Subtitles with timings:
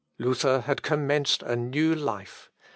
[0.17, 2.49] Luther had commenced a new life.